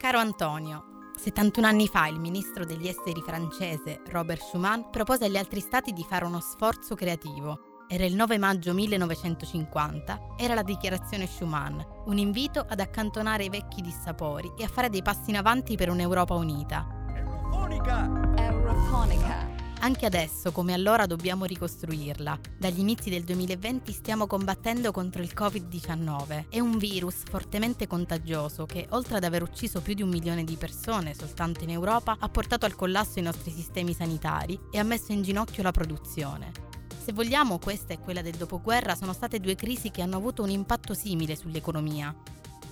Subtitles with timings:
[0.00, 5.60] Caro Antonio, 71 anni fa il ministro degli esteri francese Robert Schuman propose agli altri
[5.60, 7.84] stati di fare uno sforzo creativo.
[7.86, 13.82] Era il 9 maggio 1950, era la dichiarazione Schuman, un invito ad accantonare i vecchi
[13.82, 16.86] dissapori e a fare dei passi in avanti per un'Europa unita.
[17.14, 18.10] Eurofonica!
[18.38, 19.49] Eurofonica!
[19.82, 22.38] Anche adesso, come allora, dobbiamo ricostruirla.
[22.58, 26.50] Dagli inizi del 2020 stiamo combattendo contro il Covid-19.
[26.50, 30.56] È un virus fortemente contagioso che, oltre ad aver ucciso più di un milione di
[30.56, 35.12] persone soltanto in Europa, ha portato al collasso i nostri sistemi sanitari e ha messo
[35.12, 36.52] in ginocchio la produzione.
[37.02, 40.50] Se vogliamo, questa e quella del dopoguerra sono state due crisi che hanno avuto un
[40.50, 42.14] impatto simile sull'economia.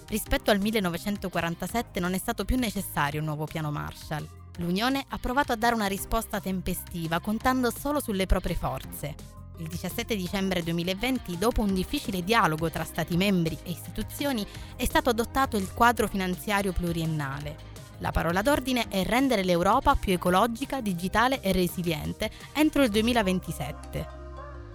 [0.08, 4.28] Rispetto al 1947 non è stato più necessario un nuovo piano Marshall.
[4.58, 9.14] L'Unione ha provato a dare una risposta tempestiva contando solo sulle proprie forze.
[9.58, 14.44] Il 17 dicembre 2020, dopo un difficile dialogo tra Stati membri e istituzioni,
[14.74, 17.56] è stato adottato il quadro finanziario pluriennale.
[17.98, 24.06] La parola d'ordine è rendere l'Europa più ecologica, digitale e resiliente entro il 2027.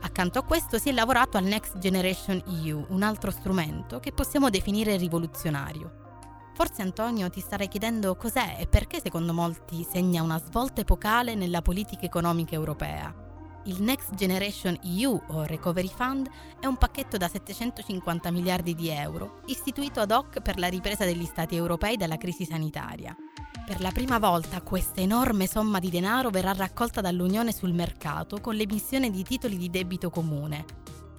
[0.01, 4.49] Accanto a questo si è lavorato al Next Generation EU, un altro strumento che possiamo
[4.49, 6.02] definire rivoluzionario.
[6.53, 11.63] Forse Antonio ti starai chiedendo cos'è e perché secondo molti segna una svolta epocale nella
[11.63, 13.13] politica economica europea.
[13.65, 16.29] Il Next Generation EU o Recovery Fund
[16.59, 21.25] è un pacchetto da 750 miliardi di euro istituito ad hoc per la ripresa degli
[21.25, 23.15] Stati europei dalla crisi sanitaria.
[23.65, 28.55] Per la prima volta questa enorme somma di denaro verrà raccolta dall'Unione sul mercato con
[28.55, 30.65] l'emissione di titoli di debito comune.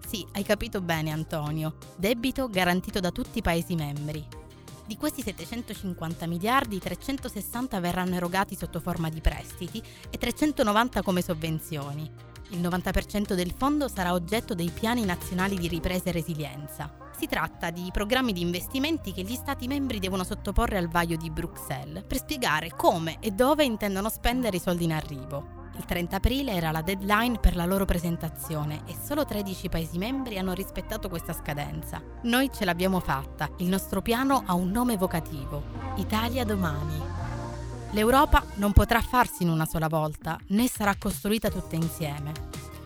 [0.06, 4.43] Sì, hai capito bene Antonio, debito garantito da tutti i Paesi membri.
[4.86, 12.10] Di questi 750 miliardi, 360 verranno erogati sotto forma di prestiti e 390 come sovvenzioni.
[12.50, 16.94] Il 90% del fondo sarà oggetto dei piani nazionali di ripresa e resilienza.
[17.18, 21.30] Si tratta di programmi di investimenti che gli Stati membri devono sottoporre al vaglio di
[21.30, 25.63] Bruxelles per spiegare come e dove intendono spendere i soldi in arrivo.
[25.76, 30.38] Il 30 aprile era la deadline per la loro presentazione e solo 13 Paesi membri
[30.38, 32.00] hanno rispettato questa scadenza.
[32.22, 35.62] Noi ce l'abbiamo fatta, il nostro piano ha un nome evocativo,
[35.96, 37.00] Italia domani.
[37.90, 42.32] L'Europa non potrà farsi in una sola volta, né sarà costruita tutta insieme.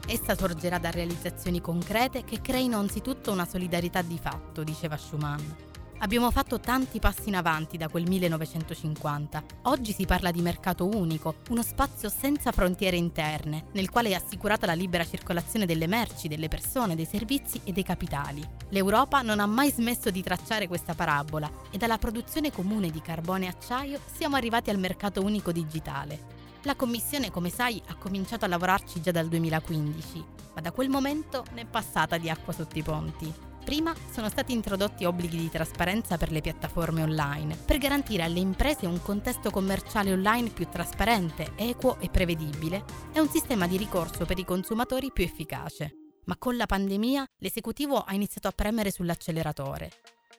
[0.06, 5.67] Essa sorgerà da realizzazioni concrete che creino anzitutto una solidarietà di fatto, diceva Schumann.
[6.00, 9.42] Abbiamo fatto tanti passi in avanti da quel 1950.
[9.62, 14.64] Oggi si parla di mercato unico, uno spazio senza frontiere interne, nel quale è assicurata
[14.64, 18.46] la libera circolazione delle merci, delle persone, dei servizi e dei capitali.
[18.68, 23.46] L'Europa non ha mai smesso di tracciare questa parabola e dalla produzione comune di carbone
[23.46, 26.36] e acciaio siamo arrivati al mercato unico digitale.
[26.62, 31.44] La Commissione, come sai, ha cominciato a lavorarci già dal 2015, ma da quel momento
[31.54, 33.46] ne è passata di acqua sotto i ponti.
[33.68, 38.86] Prima sono stati introdotti obblighi di trasparenza per le piattaforme online, per garantire alle imprese
[38.86, 44.38] un contesto commerciale online più trasparente, equo e prevedibile e un sistema di ricorso per
[44.38, 46.14] i consumatori più efficace.
[46.24, 49.90] Ma con la pandemia l'esecutivo ha iniziato a premere sull'acceleratore.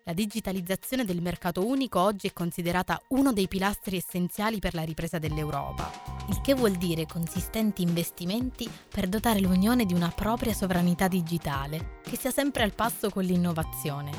[0.05, 5.19] La digitalizzazione del mercato unico oggi è considerata uno dei pilastri essenziali per la ripresa
[5.19, 11.98] dell'Europa il che vuol dire consistenti investimenti per dotare l'Unione di una propria sovranità digitale,
[12.09, 14.11] che sia sempre al passo con l'innovazione.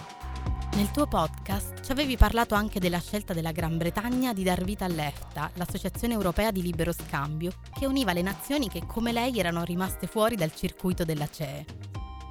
[0.76, 4.84] Nel tuo podcast ci avevi parlato anche della scelta della Gran Bretagna di dar vita
[4.84, 10.06] all'EFTA, l'Associazione Europea di Libero Scambio, che univa le nazioni che come lei erano rimaste
[10.06, 11.66] fuori dal circuito della CE.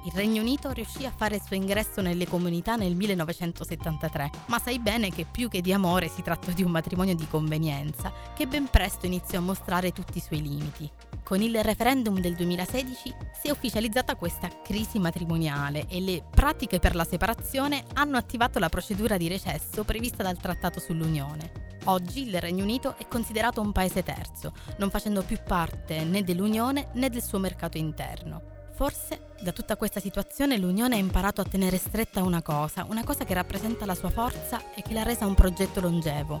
[0.04, 4.78] Il Regno Unito riuscì a fare il suo ingresso nelle comunità nel 1973, ma sai
[4.78, 8.68] bene che più che di amore si trattò di un matrimonio di convenienza, che ben
[8.68, 10.90] presto iniziò a mostrare tutti i suoi limiti.
[11.22, 16.94] Con il referendum del 2016 si è ufficializzata questa crisi matrimoniale e le pratiche per
[16.94, 21.68] la separazione hanno attivato la procedura di recesso prevista dal Trattato sull'Unione.
[21.84, 26.88] Oggi il Regno Unito è considerato un paese terzo, non facendo più parte né dell'Unione
[26.94, 28.59] né del suo mercato interno.
[28.80, 33.26] Forse da tutta questa situazione l'Unione ha imparato a tenere stretta una cosa, una cosa
[33.26, 36.40] che rappresenta la sua forza e che l'ha resa un progetto longevo.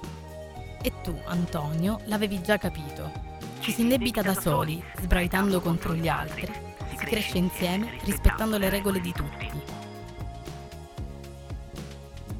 [0.80, 3.12] E tu, Antonio, l'avevi già capito.
[3.58, 6.50] Ci si indebita da soli, sbraitando contro gli altri.
[6.96, 9.50] Si cresce insieme, rispettando le regole di tutti.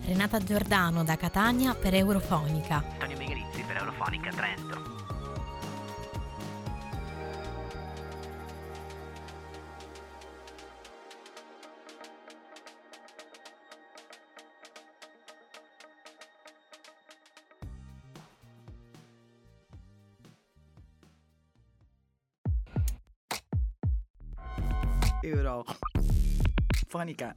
[0.06, 2.82] Renata Giordano da Catania per Eurofonica.
[2.93, 4.89] Antonio Megrizzi per Eurofonica Trento.
[25.22, 25.64] euro.
[26.88, 27.37] Funny cat.